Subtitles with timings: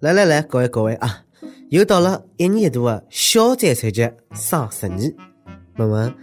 [0.00, 1.22] 来来来，各位各位啊，
[1.68, 4.98] 又到了一年一度的小摘菜节双十二。
[5.76, 6.14] 问问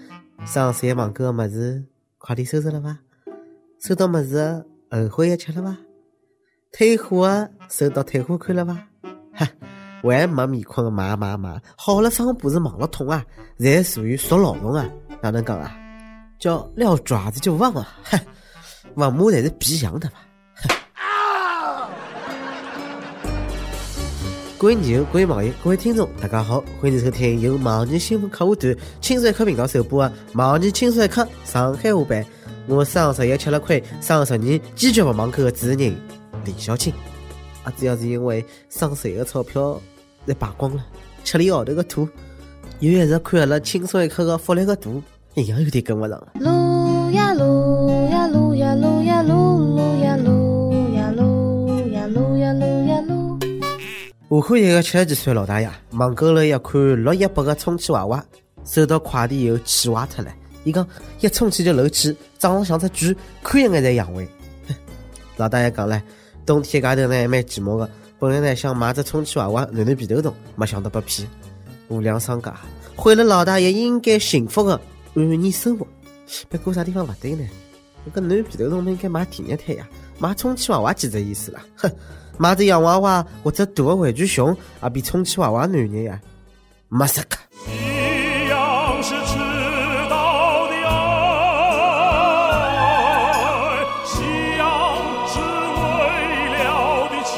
[0.47, 1.85] 上山网购的么子
[2.17, 2.97] 快递收拾了伐？
[3.79, 5.77] 收到么子后悔一吃了伐？
[6.71, 8.73] 退货的收到退货款了伐？
[9.31, 9.47] 哈，
[10.01, 13.23] 还没面孔的买买买，好了商铺是忙了通啊，
[13.59, 14.89] 侪属于属劳动啊，
[15.21, 15.71] 哪能讲啊？
[16.39, 18.19] 叫撂爪子就忘啊，哼，
[18.95, 20.15] 王母才是皮痒的吧？
[24.59, 32.23] 各位牛，各位网友，各位听众，大家好，欢迎收听由网易新闻客户端轻松一刻频道首播的《网易轻松一刻上海话版》。
[32.65, 35.95] 我双十一吃了亏，双十二坚决不网购的主持人
[36.43, 36.91] 李小青。
[37.63, 39.79] 啊，主要是因为双十一的钞票
[40.25, 40.83] 侪败光了，
[41.23, 42.09] 吃了一号头的土，
[42.79, 44.99] 又一直看阿拉轻松一刻的福利个图，
[45.35, 46.29] 一样有点跟不上了。
[46.33, 47.43] 撸呀撸
[54.29, 58.21] 武汉一个七十几岁老大爷网购了一款六一八的充气娃娃，
[58.65, 60.33] 收到快递以后气坏脱了。
[60.65, 60.85] 伊讲
[61.21, 64.27] 一充气就漏气，长得像只猪，看一眼才养胃。
[65.37, 66.01] 老大爷讲唻，
[66.45, 71.25] 冬天街头呢还蛮寂寞的，本来呢想买只充气娃娃暖暖皮头痛，没想到被骗。
[71.87, 72.53] 无良商家
[72.97, 74.77] 毁了老大爷应该幸福的
[75.13, 75.87] 晚年生活。
[76.49, 77.47] 不过啥地方不对呢？
[78.03, 79.87] 那个暖皮头痛，应该买第二胎呀，
[80.19, 81.61] 买充气娃娃几只意思啦？
[81.77, 81.89] 哼！
[82.37, 86.21] 买只洋娃娃或者大的玩具熊，也比充气娃娃暖人呀，
[86.87, 87.35] 没啥个。
[87.65, 89.39] 一样是迟
[90.07, 90.91] 到的爱，
[94.05, 94.21] 夕
[94.57, 94.61] 阳
[95.27, 95.83] 是为
[96.59, 97.33] 了的情。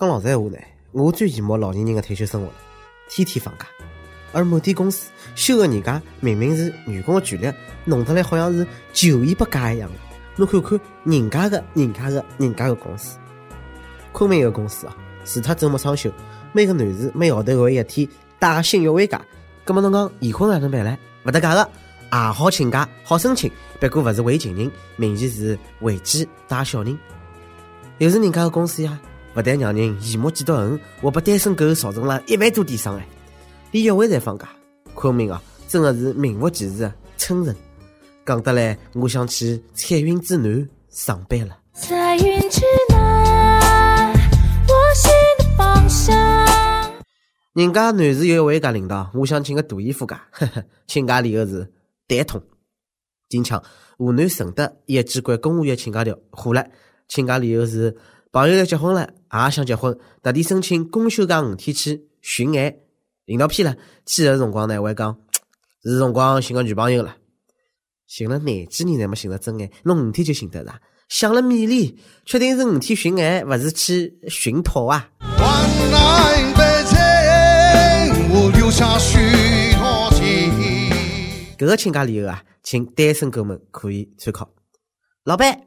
[0.00, 0.56] 讲老实闲话呢，
[0.92, 2.54] 我最羡慕老年人的退休生活了，
[3.10, 3.66] 天天放假。
[4.32, 7.52] 而某地公司休个年假，明明是员工的权利，
[7.84, 9.96] 弄得来好像是就医不假一样的。
[10.36, 13.18] 侬看看人家的、人家的、人家的公司，
[14.12, 16.10] 昆明一个公司啊，除脱周末双休，
[16.52, 18.08] 每个男士每号头会一天
[18.38, 19.20] 带薪约会假。
[19.64, 20.96] 葛么侬讲离婚哪能办呢？
[21.24, 21.70] 勿搭界的，
[22.12, 26.98] 也好请假，好申请，不过勿是为情人，明显是为己带小人。
[27.98, 28.98] 又是人家的公司呀，
[29.36, 33.06] 勿但让人羡慕嫉妒恨，还把单身狗造成了一万多点伤害。
[33.70, 34.48] 连约会侪放假，
[34.94, 37.54] 昆明啊，真的是名副其实的春城。
[38.24, 41.58] 讲得来，我想去彩云之南上班了。
[41.72, 42.60] 彩云之
[42.90, 46.14] 南，我心的方向。
[47.52, 51.72] 人家男士有一位假领导，我想请个大姨夫假， 呵呵，请假理由是
[52.06, 52.40] 蛋痛。
[53.28, 53.60] 近腔，
[53.98, 56.64] 湖南承德一机关公务员请假条火了，
[57.08, 57.96] 请假理由是
[58.30, 62.76] 朋友要结婚了，也想结婚，特地申请公休假五天去寻爱。
[63.24, 63.74] 领导批了，
[64.06, 65.18] 去的辰光呢，我还讲
[65.82, 67.16] 是辰光寻个女朋友了。
[68.14, 70.74] 寻了廿几年，才没寻着真爱，侬五天就寻得着？
[71.08, 75.08] 想了米粒，确定是五天寻爱，勿是去寻讨啊？
[81.56, 84.46] 搿个请假理由啊，请单身狗们可以参考。
[85.24, 85.62] 老板，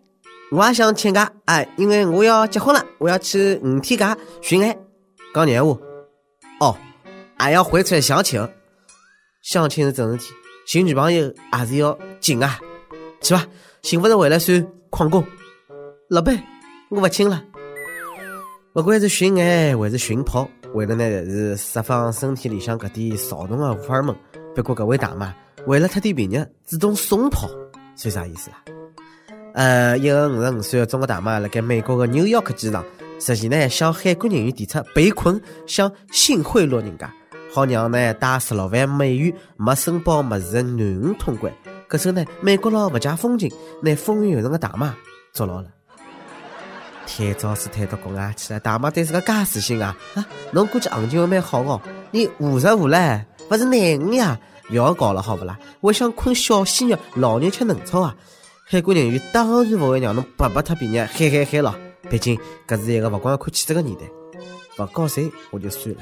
[0.51, 4.77] 我也想请假，哎，因为我要结婚了，我要去五天假寻爱。
[5.33, 5.75] 讲闲话，
[6.59, 6.77] 哦，
[7.39, 8.47] 还要回出来相亲，
[9.41, 10.31] 相亲是正事体。
[10.65, 12.59] 寻女朋友还是要紧啊，
[13.21, 13.45] 去吧，
[13.83, 15.23] 幸福是为了算旷工。
[16.09, 16.43] 老板，
[16.89, 17.43] 我不请了。
[18.73, 24.15] 不管是寻爱还是寻炮，为了呢是释放身体里向搿点躁动的荷尔蒙。
[24.55, 25.31] 不过搿位大妈
[25.67, 27.47] 为了特点便宜，主动送炮，
[27.95, 28.57] 算啥意思啦？
[29.53, 32.83] 呃，一个五十五岁的中国大妈辣盖美国的纽约克机场，
[33.19, 37.13] 实际呢向海关人员提出被困，想性贿赂人家。
[37.55, 41.53] 好让呢带十六万美元没申报么事的男婴通关，
[41.89, 43.49] 搿时候呢美国佬勿解风情，
[43.81, 44.93] 拿风韵犹存的大妈
[45.31, 45.69] 捉牢了。
[47.07, 50.27] 太早是太多公啊去了，大妈对自个介自信啊啊！
[50.51, 54.37] 侬估计行情还蛮好哦，你五十五唻，勿是廿五呀，
[54.69, 55.57] 勿要搞了好不啦？
[55.79, 58.13] 我想困小鲜肉，老人吃嫩草啊！
[58.65, 61.73] 海关人员当然勿会让侬白白脱便宜，嗨嗨嗨了！
[62.09, 62.37] 毕竟
[62.67, 64.03] 搿是一个勿光要看气质个年代，
[64.83, 66.01] 勿交税我就算了。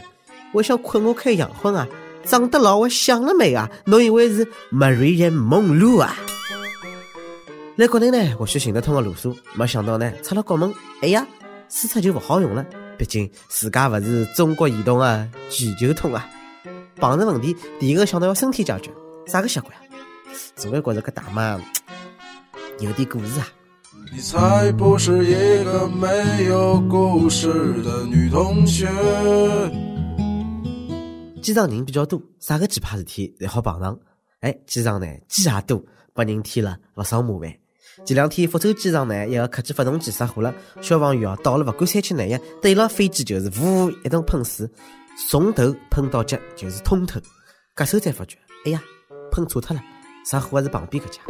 [0.54, 1.88] 我想困我开洋荤啊，
[2.24, 3.70] 长得老我想了美啊！
[3.86, 6.16] 侬以为是 Maria 梦露啊？
[7.76, 10.72] 来国内呢，或许行得通个路数，没想到呢，出了国门，
[11.02, 11.26] 哎呀，
[11.70, 12.64] 输出就勿好用了。
[13.00, 16.30] 毕竟自家勿是中国移动的，全球通啊。
[16.98, 18.92] 碰着问题，第一个想到要身体解决，
[19.26, 19.82] 啥个习惯啊？
[20.56, 21.60] 总归觉着搿大妈
[22.80, 23.48] 有点故事啊。
[24.14, 27.48] 你才不是一个没有故事
[27.82, 28.88] 的女同学。
[31.44, 34.00] 机场人比较多，啥个奇葩事体侪好碰上。
[34.40, 37.54] 哎，机场呢，鸡也多，把人添了勿少麻烦。
[38.06, 44.66] 前两天福州机场呢，一个客机发动机失火了，消防员啊到了，不管三七廿一，对了飞机就是呜一顿喷水，
[45.30, 47.20] 从头喷到脚就是通透。
[47.76, 48.82] 隔手才发觉，哎呀，
[49.30, 49.84] 喷错脱了，
[50.26, 51.22] 失火还是旁边搿家。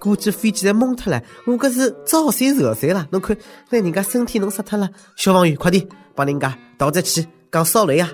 [0.00, 3.06] 估计飞机侪懵脱了，我搿是招谁惹谁了？
[3.12, 3.36] 侬看，
[3.68, 4.88] 拿人家身体弄杀脱了。
[5.16, 8.10] 消防员，快点帮人家倒只气，讲烧雷呀！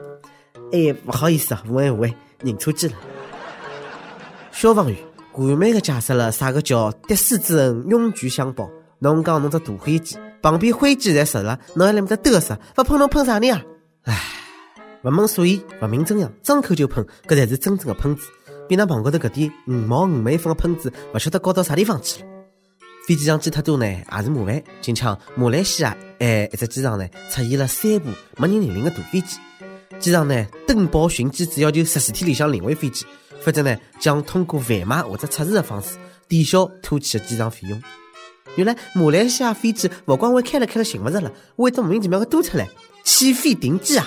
[0.75, 2.13] 哎，不好意思啊，误会误会，
[2.43, 2.95] 认错机了。
[4.51, 4.99] 消防员
[5.35, 8.69] 完美的解释了啥个叫滴水之恩，涌泉相报。
[8.99, 13.63] 侬讲侬只大飞机，旁边飞机侪熟了，侬还来面搭嘚瑟，不喷侬喷啥人啊？
[14.03, 14.21] 唉，
[15.01, 18.27] 不问所以，不明真相，张口就喷，搿才是真正的喷子。
[18.69, 22.29] 比那旁高头搿点五毛五美分的喷子，勿晓得高到啥地方去了。
[23.07, 24.61] 飞机上机太多呢，也是麻烦。
[24.81, 29.39] 近腔马来西亚哎，一只机场呢，出现了三部没人认领的大飞机。
[29.99, 33.07] 机场呢，登报寻机只要求十四天里向领回飞机，
[33.41, 35.97] 否则呢，将通过贩卖或者测试的方式
[36.29, 37.83] 抵消拖欠的机场费用。
[38.57, 42.69] 原来马来西亚飞机勿光会开了开了寻勿着了，会得莫名其妙的多出来，
[43.03, 44.07] 起飞停机啊！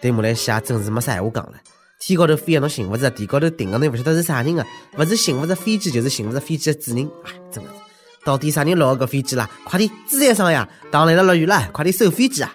[0.00, 1.54] 对马来西亚真是没啥闲话讲了。
[2.00, 4.66] 天高头飞个侬寻勿着，地高头停个侬勿晓得是啥人个，
[4.98, 7.08] 勿是寻勿着飞机，就是寻勿着飞机的主人。
[7.24, 7.76] 哎，真的是，
[8.24, 9.48] 到底啥人落个飞机啦？
[9.64, 12.52] 快点，资产商呀，当来了落雨了，快点收飞机啊！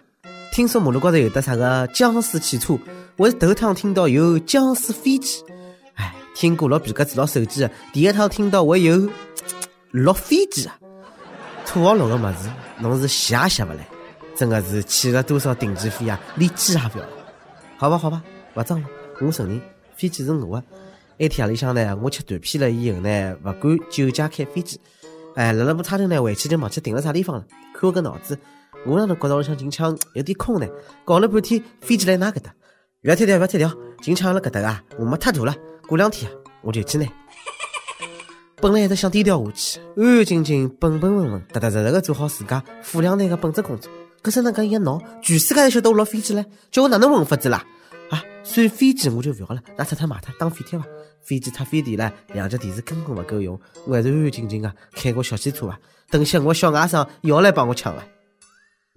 [0.58, 2.76] 听说马路高头有的啥个僵尸汽车，
[3.16, 5.44] 我是头趟听到有僵尸飞机。
[5.94, 9.08] 哎，听过老皮革子落手机的，第一趟听到会有
[9.94, 10.76] 落飞机啊！
[11.64, 12.50] 土豪落个么子，
[12.80, 13.88] 侬是吸也吸勿来，
[14.36, 17.06] 真的是起了多少顶级飞啊，连机也不要。
[17.78, 18.24] 好吧，好吧，
[18.56, 18.88] 勿装了。
[19.22, 19.62] 我承认，
[19.96, 20.64] 飞机是我的。
[21.18, 24.82] 那天夜里向呢，我吃断片了以后呢，不敢酒驾开飞机。
[25.36, 27.46] 哎，辣辣部差头呢，回去就忘记停了啥地方了。
[27.76, 28.36] 看我个脑子，
[28.86, 30.68] 我哪能觉着我想进腔有点空呢？
[31.04, 32.54] 搞了半天，飞机来哪搿搭？
[33.02, 34.84] 不要踢掉，不要踢掉，进腔辣搿搭啊！
[34.98, 35.56] 我没太大了，
[35.88, 36.32] 过两天，
[36.62, 37.06] 我就去拿。
[38.60, 43.92] 本来一直想低调下去，安安静静、本本分分、踏踏实实个做好自家富两代个本职工作。
[44.22, 47.64] 可是那搿一闹，全世界侪晓得我落飞机了，叫我哪能混法子啦？
[48.10, 50.86] 啊，算飞机我就不要了，拿拆脱卖脱当废铁伐。
[51.22, 55.78] 飞机太费电了，两只电池根本不够用，我还是安安静静的开个小汽车吧。
[56.10, 58.04] 等歇我小外甥要来帮我抢了。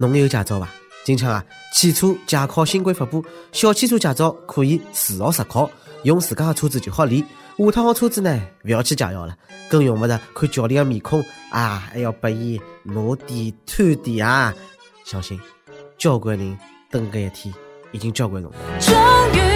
[0.01, 0.67] 侬有驾照伐？
[1.05, 1.45] 今朝啊，
[1.75, 5.71] 汽车驾考新规发布，小汽车驾照可以自学实考，
[6.05, 7.23] 用自家的车子就好练。
[7.59, 9.37] 下趟好车子呢，勿要去驾校了，
[9.69, 14.55] 更用勿着看教练的面孔啊，还要拨伊拿点、摊点啊。
[15.05, 15.39] 相信
[15.99, 16.59] 交关人
[16.91, 17.55] 等搿一天。
[17.93, 18.51] 已经交关侬。
[18.79, 18.95] 终
[19.35, 19.50] 于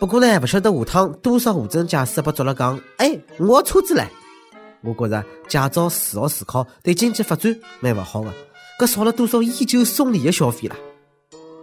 [0.00, 4.02] 不过呢，不晓得下趟多少无证驾驶被捉了讲，哎，我车子嘞。
[4.80, 8.32] 我觉着驾照自学自考对经济发展蛮勿好的，
[8.78, 10.76] 搿少了多少烟酒送礼的消费啦？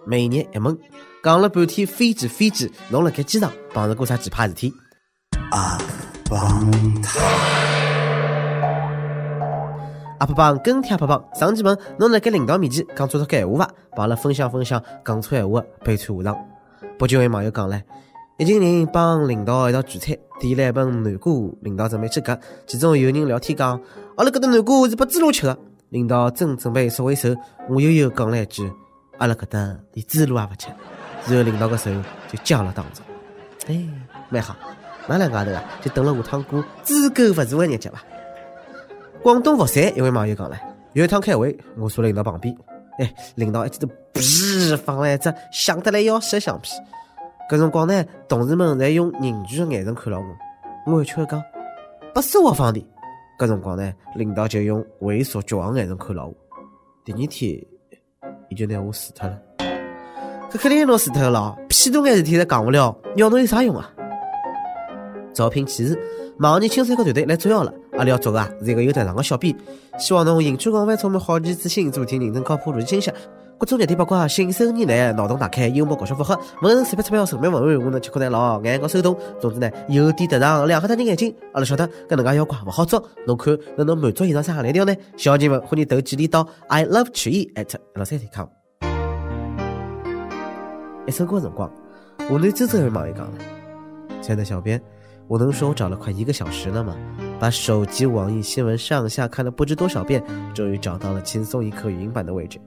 [0.06, 0.78] 每日一问，
[1.24, 4.72] 讲了半天飞机飞机，侬辣盖机场碰着过啥奇葩事体？
[5.50, 5.80] 阿
[6.30, 7.20] 邦塔。
[10.20, 13.72] 阿婆帮跟帖阿婆帮上期问侬辣盖领导面前讲错脱个闲话伐？
[13.96, 16.38] 帮阿拉分享分享讲错闲话悲惨下场。
[17.00, 17.82] 不久位网友讲唻，
[18.38, 22.38] 一群人帮领导一道聚餐，点了一盆南瓜，领导准备去割，
[22.68, 23.82] 其中有人聊天讲，
[24.16, 25.58] 阿拉搿搭南瓜是拨猪猡吃的。
[25.90, 27.30] 领导正准备收回手，
[27.68, 28.72] 我悠悠讲了一句，
[29.18, 30.68] 阿拉搿搭连猪猡也勿吃。
[31.26, 31.90] 然后领导个手
[32.32, 33.04] 就僵了当中。
[33.66, 33.84] 哎，
[34.30, 34.56] 蛮好，
[35.08, 38.04] 那两家头啊，就等了下趟过猪狗勿如的日脚伐？
[39.24, 40.56] 广东佛山一位网友讲了，
[40.94, 42.56] 有一趟开会，我坐在领导旁边，
[43.00, 46.70] 哎，领导一记头噗放了一只响得来要死的橡皮。
[47.50, 50.26] 搿辰光呢，同事们侪用凝聚的眼神看牢我，
[50.86, 51.42] 我委屈的讲，
[52.14, 52.86] 不是我放的。
[53.40, 56.36] 搿辰光呢，领导就用猥琐绝望眼神看牢我。
[57.06, 57.66] 第二天，
[58.50, 59.42] 伊就拿我除脱了。
[60.52, 63.90] 搿肯定侬除脱了，屁大眼事体侪讲勿了，要侬有啥用啊？
[65.34, 65.98] 招聘启事。
[66.38, 69.56] 马年青山个团队来招摇了，阿拉要做个是一个有特长的小编，
[69.98, 73.10] 希望侬兴趣广泛，充满好奇之心，主题认真靠谱，逻辑清晰，
[73.60, 84.96] 各种热点八卦，信手拈来，脑洞大开，幽默搞笑符合，文人随便出票，神秘文案，我能吃苦耐劳，眼光手动，总之呢有点特长，两黑他人眼睛，阿拉晓得搿能介妖怪勿好做，侬看能能满足以上三项来条呢？
[85.18, 88.48] 小姐们欢迎投简历到 i love 曲艺 at 老三点 com。
[91.08, 91.68] 一首歌辰光，
[92.30, 93.34] 湖南周州位网友讲了，
[94.22, 94.80] 亲爱的小编。
[95.28, 96.96] 我能说我找了快一个小时了吗？
[97.40, 100.24] 把手机、网易新闻上下看了不知多少遍，
[100.54, 102.60] 终于找到了轻松一刻语音版的位置。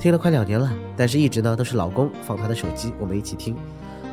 [0.00, 3.54] 听了快两年了，但是一直呢都是老公放他的手机，我们一起听。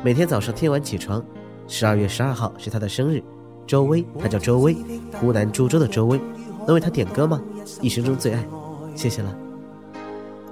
[0.04, 1.24] 每天早上听完起床。
[1.66, 3.22] 十二月十二号是他的生日，
[3.66, 4.76] 周薇，他叫周薇，
[5.18, 6.20] 湖南株洲的周薇。
[6.66, 7.40] 能为他点歌吗？
[7.80, 8.46] 一生中最爱，
[8.94, 9.34] 谢谢了。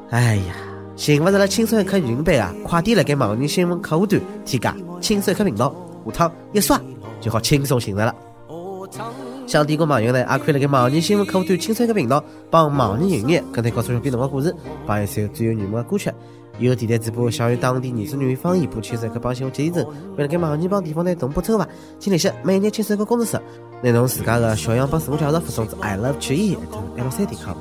[0.08, 0.54] 哎呀，
[0.96, 5.74] 寻勿着了轻松一刻语音版啊，快点来给网易新闻客户端添加“轻松一刻频道”，
[6.06, 6.80] 下趟一刷
[7.20, 8.14] 就好轻松寻着了。
[9.46, 16.10] 想点歌网友呢，也可以辣盖网易新闻客户端“轻松一刻频道”帮网易营业跟帖告诉小编侬个故事，帮一首最有缘分的歌曲。
[16.58, 19.86] 有电台主播想用当地原汁原味方言播《轻松一刻》帮新闻节前程，
[20.16, 21.68] 为了给网易帮地方呢同步抽伐？
[22.00, 23.38] 请联系每日轻松一刻工作室，
[23.82, 26.56] 拿侬自家的小样帮自我介绍发送至 i love 曲艺
[26.96, 27.54] l 三点 com。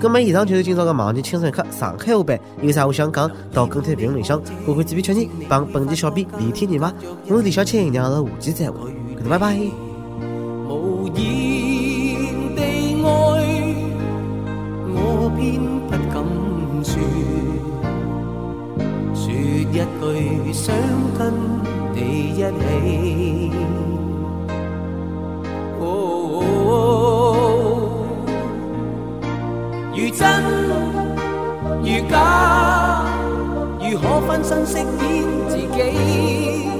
[0.00, 6.94] 咁么以上就是今朝的网易轻松一刻上海话版，有啥话想讲，到跟帖评论里向，看看这边确认，帮本期小编连天热伐？
[7.28, 8.90] 我是李小青，让阿拉下期再会，
[9.22, 9.89] 搿拜拜。
[10.70, 12.62] 無言地
[13.02, 13.04] 愛，
[14.94, 15.58] 我偏
[15.88, 16.14] 不敢
[16.84, 16.94] 說。
[19.12, 19.24] 說
[19.72, 20.02] 一句
[20.52, 20.62] 想
[21.18, 21.20] 跟
[21.92, 21.98] 你
[22.36, 22.40] 一起。
[25.80, 25.82] 哦，
[29.92, 30.22] 如真
[31.82, 32.14] 如假，
[33.82, 35.04] 如可分身飾演
[35.48, 36.79] 自己。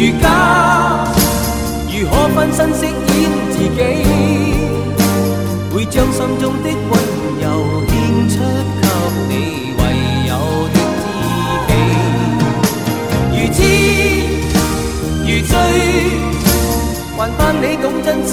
[0.00, 0.24] 如假，
[1.92, 2.96] 如何分身饰演
[3.50, 3.78] 自己，
[5.74, 6.92] 会将心中的温
[7.42, 7.44] 柔
[7.86, 7.92] 献
[8.30, 8.34] 出
[8.80, 8.88] 给
[9.28, 9.30] 你
[9.76, 9.80] 唯
[10.26, 10.32] 有
[10.72, 10.76] 的
[11.68, 11.72] 知己。
[13.36, 13.58] 如痴
[15.26, 15.52] 如醉，
[17.18, 18.32] 还盼你懂珍惜